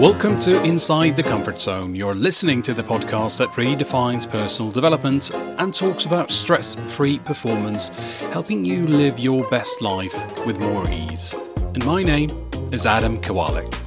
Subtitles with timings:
[0.00, 1.94] Welcome to Inside the Comfort Zone.
[1.94, 7.90] You're listening to the podcast that redefines personal development and talks about stress free performance,
[8.32, 10.14] helping you live your best life
[10.46, 11.34] with more ease.
[11.74, 12.30] And my name
[12.72, 13.79] is Adam Kawalec.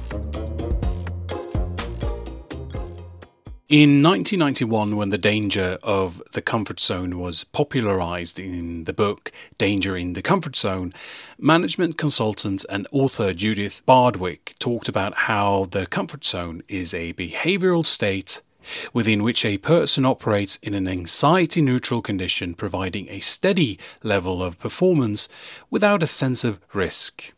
[3.76, 9.96] In 1991, when the danger of the comfort zone was popularized in the book Danger
[9.96, 10.94] in the Comfort Zone,
[11.40, 17.84] management consultant and author Judith Bardwick talked about how the comfort zone is a behavioral
[17.84, 18.42] state
[18.92, 24.56] within which a person operates in an anxiety neutral condition, providing a steady level of
[24.60, 25.28] performance
[25.68, 27.34] without a sense of risk.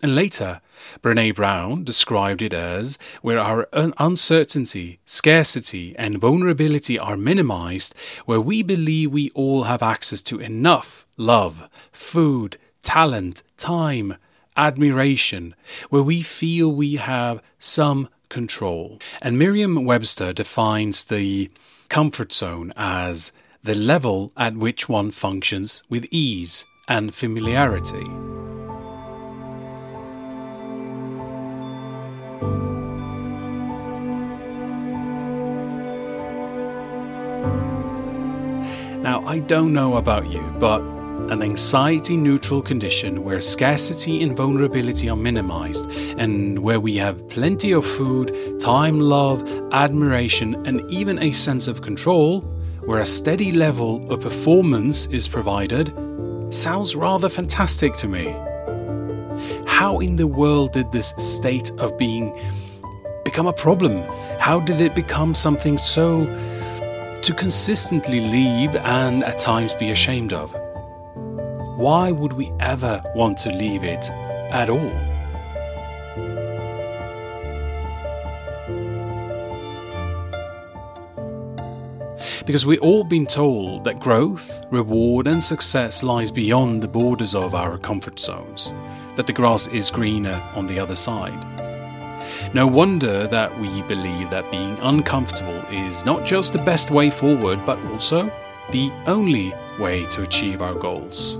[0.00, 0.60] And later,
[1.02, 8.62] Brené Brown described it as where our uncertainty, scarcity, and vulnerability are minimized, where we
[8.62, 14.16] believe we all have access to enough love, food, talent, time,
[14.56, 15.54] admiration,
[15.90, 19.00] where we feel we have some control.
[19.20, 21.50] And Merriam Webster defines the
[21.88, 23.32] comfort zone as
[23.64, 28.47] the level at which one functions with ease and familiarity.
[39.10, 40.82] Now, I don't know about you, but
[41.32, 47.72] an anxiety neutral condition where scarcity and vulnerability are minimized, and where we have plenty
[47.72, 49.42] of food, time, love,
[49.72, 52.42] admiration, and even a sense of control,
[52.84, 55.86] where a steady level of performance is provided,
[56.50, 58.36] sounds rather fantastic to me.
[59.66, 62.38] How in the world did this state of being
[63.24, 64.02] become a problem?
[64.38, 66.26] How did it become something so
[67.22, 70.54] to consistently leave and at times be ashamed of.
[71.76, 74.92] Why would we ever want to leave it at all?
[82.46, 87.54] Because we've all been told that growth, reward, and success lies beyond the borders of
[87.54, 88.72] our comfort zones,
[89.16, 91.44] that the grass is greener on the other side.
[92.54, 97.58] No wonder that we believe that being uncomfortable is not just the best way forward,
[97.66, 98.30] but also
[98.70, 101.38] the only way to achieve our goals.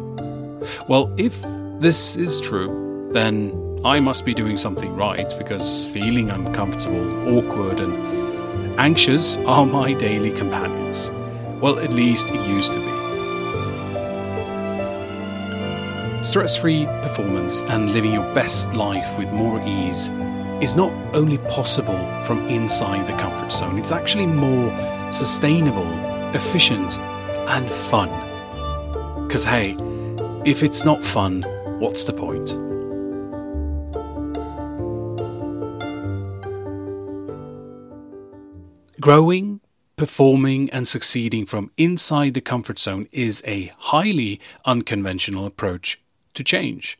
[0.86, 1.40] Well, if
[1.80, 8.78] this is true, then I must be doing something right because feeling uncomfortable, awkward, and
[8.78, 11.10] anxious are my daily companions.
[11.62, 12.98] Well, at least it used to be.
[16.22, 20.10] Stress free performance and living your best life with more ease
[20.60, 24.72] is not only possible from inside the comfort zone, it's actually more
[25.12, 25.86] sustainable,
[26.34, 28.08] efficient, and fun.
[29.22, 29.76] Because, hey,
[30.44, 31.42] if it's not fun,
[31.78, 32.58] what's the point?
[39.00, 39.60] Growing,
[39.94, 46.00] performing, and succeeding from inside the comfort zone is a highly unconventional approach
[46.34, 46.98] to change.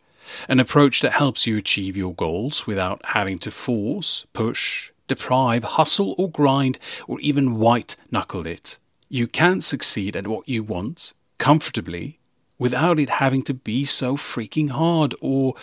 [0.49, 6.15] An approach that helps you achieve your goals without having to force, push, deprive, hustle
[6.19, 8.79] or grind, or even white knuckle it.
[9.09, 12.19] You can succeed at what you want comfortably
[12.59, 15.55] without it having to be so freaking hard or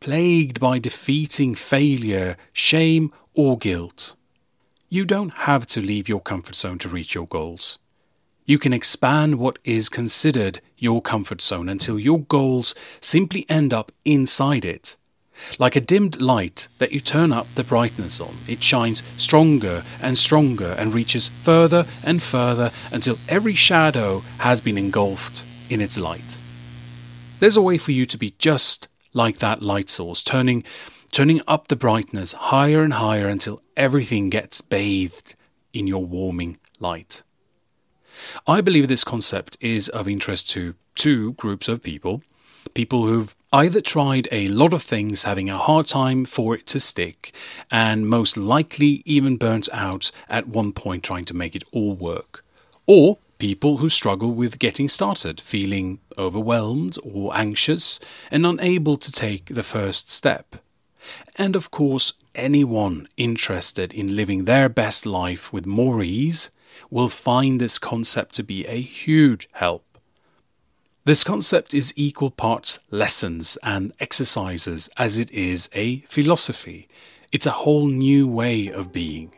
[0.00, 4.14] plagued by defeating failure, shame, or guilt.
[4.88, 7.78] You don't have to leave your comfort zone to reach your goals.
[8.46, 13.90] You can expand what is considered your comfort zone until your goals simply end up
[14.04, 14.98] inside it.
[15.58, 20.18] Like a dimmed light that you turn up the brightness on, it shines stronger and
[20.18, 26.38] stronger and reaches further and further until every shadow has been engulfed in its light.
[27.38, 30.64] There's a way for you to be just like that light source, turning
[31.12, 35.34] turning up the brightness higher and higher until everything gets bathed
[35.72, 37.22] in your warming light.
[38.46, 42.22] I believe this concept is of interest to two groups of people
[42.72, 46.80] people who've either tried a lot of things, having a hard time for it to
[46.80, 47.32] stick,
[47.70, 52.44] and most likely even burnt out at one point trying to make it all work,
[52.86, 58.00] or people who struggle with getting started, feeling overwhelmed or anxious
[58.30, 60.56] and unable to take the first step.
[61.36, 66.50] And of course, anyone interested in living their best life with more ease
[66.90, 69.84] will find this concept to be a huge help.
[71.04, 76.88] This concept is equal parts lessons and exercises as it is a philosophy.
[77.30, 79.32] It's a whole new way of being.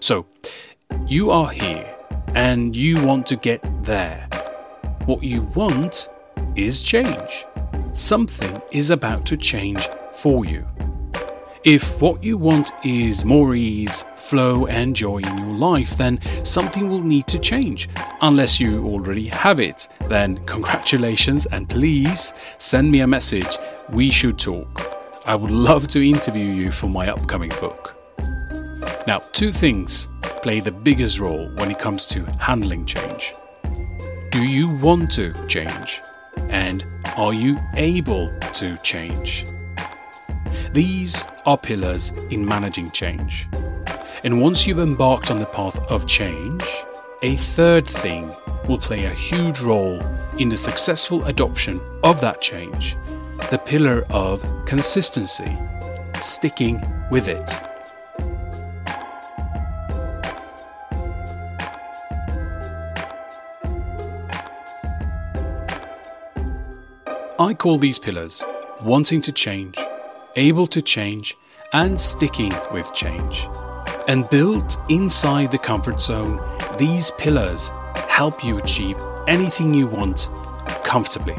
[0.00, 0.26] So,
[1.06, 1.96] you are here
[2.34, 4.28] and you want to get there.
[5.06, 6.08] What you want
[6.54, 7.46] is change.
[7.92, 10.66] Something is about to change for you.
[11.64, 16.88] If what you want is more ease, flow, and joy in your life, then something
[16.88, 17.88] will need to change.
[18.20, 23.58] Unless you already have it, then congratulations and please send me a message.
[23.90, 24.92] We should talk.
[25.24, 27.94] I would love to interview you for my upcoming book.
[29.06, 30.08] Now, two things
[30.42, 33.34] play the biggest role when it comes to handling change.
[34.32, 36.00] Do you want to change?
[36.48, 36.84] And
[37.16, 39.46] are you able to change?
[40.72, 43.46] These are pillars in managing change.
[44.24, 46.64] And once you've embarked on the path of change,
[47.22, 48.34] a third thing
[48.66, 50.00] will play a huge role
[50.38, 52.96] in the successful adoption of that change
[53.50, 55.58] the pillar of consistency,
[56.22, 57.50] sticking with it.
[67.38, 68.42] I call these pillars
[68.82, 69.76] wanting to change,
[70.36, 71.36] able to change,
[71.72, 73.48] and sticking with change.
[74.08, 76.40] And built inside the comfort zone,
[76.78, 77.70] these pillars
[78.08, 78.96] help you achieve
[79.26, 80.30] anything you want
[80.84, 81.36] comfortably.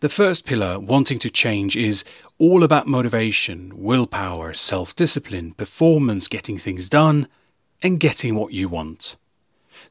[0.00, 2.04] The first pillar, wanting to change, is
[2.38, 7.26] all about motivation, willpower, self discipline, performance, getting things done,
[7.82, 9.16] and getting what you want.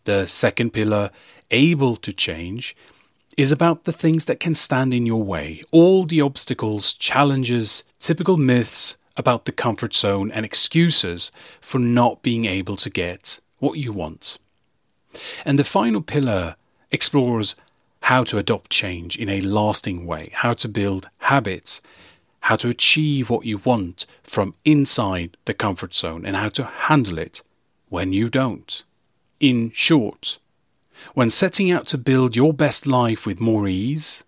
[0.05, 1.11] The second pillar,
[1.51, 2.73] able to change,
[3.37, 8.35] is about the things that can stand in your way, all the obstacles, challenges, typical
[8.35, 11.31] myths about the comfort zone, and excuses
[11.61, 14.39] for not being able to get what you want.
[15.45, 16.55] And the final pillar
[16.91, 17.55] explores
[18.01, 21.81] how to adopt change in a lasting way, how to build habits,
[22.41, 27.17] how to achieve what you want from inside the comfort zone, and how to handle
[27.17, 27.43] it
[27.89, 28.83] when you don't.
[29.39, 30.39] In short,
[31.13, 34.23] when setting out to build your best life with more ease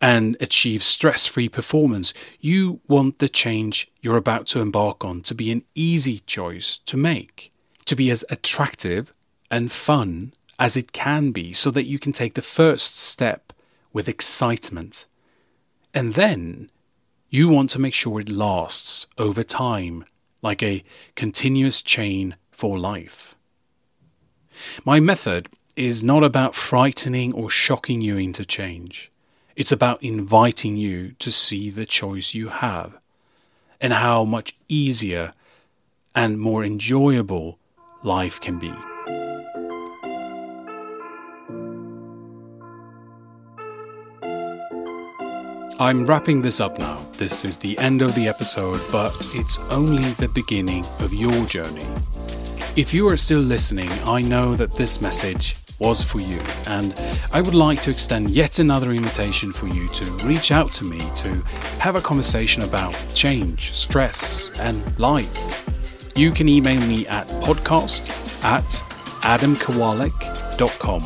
[0.00, 5.34] and achieve stress free performance, you want the change you're about to embark on to
[5.34, 7.52] be an easy choice to make,
[7.84, 9.12] to be as attractive
[9.50, 13.52] and fun as it can be so that you can take the first step
[13.92, 15.06] with excitement.
[15.94, 16.70] And then
[17.30, 20.04] you want to make sure it lasts over time,
[20.42, 23.34] like a continuous chain for life.
[24.84, 29.10] My method is not about frightening or shocking you into change.
[29.56, 32.98] It's about inviting you to see the choice you have
[33.80, 35.32] and how much easier
[36.14, 37.58] and more enjoyable
[38.02, 38.72] life can be.
[45.78, 47.04] I'm wrapping this up now.
[47.14, 51.86] This is the end of the episode, but it's only the beginning of your journey.
[52.76, 56.94] If you are still listening, I know that this message was for you, and
[57.32, 61.00] I would like to extend yet another invitation for you to reach out to me
[61.16, 61.28] to
[61.80, 65.68] have a conversation about change, stress, and life.
[66.16, 68.08] You can email me at podcast
[68.44, 68.64] at
[69.22, 71.02] adamkawalec.com.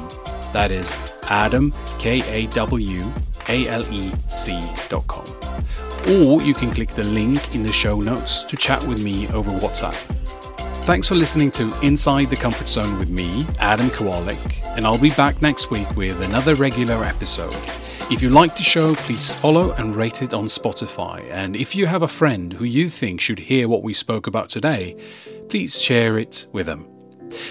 [0.53, 0.93] That is
[1.29, 3.03] Adam, K A W
[3.49, 5.27] alec.com.
[6.09, 9.51] Or you can click the link in the show notes to chat with me over
[9.51, 10.26] WhatsApp.
[10.87, 15.11] Thanks for listening to Inside the Comfort Zone with me, Adam Kawalec, and I'll be
[15.11, 17.57] back next week with another regular episode.
[18.09, 21.29] If you like the show, please follow and rate it on Spotify.
[21.33, 24.49] And if you have a friend who you think should hear what we spoke about
[24.49, 24.97] today,
[25.49, 26.96] please share it with them.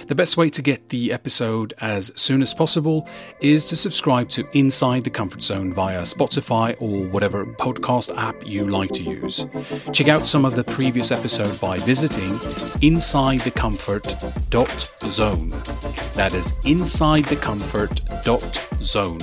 [0.07, 3.09] The best way to get the episode as soon as possible
[3.41, 8.65] is to subscribe to Inside the Comfort Zone via Spotify or whatever podcast app you
[8.67, 9.45] like to use.
[9.93, 12.31] Check out some of the previous episodes by visiting
[12.81, 15.49] insidethecomfort.zone.
[16.15, 19.19] That is insidethecomfort.zone.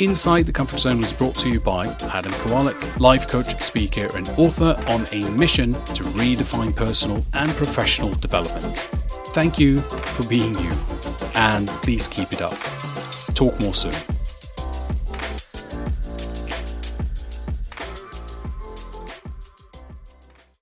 [0.00, 4.28] Inside the Comfort Zone was brought to you by Adam Kawalec, life coach, speaker, and
[4.30, 8.90] author on a mission to redefine personal and professional development.
[9.34, 10.70] Thank you for being you,
[11.34, 12.56] and please keep it up.
[13.34, 14.13] Talk more soon.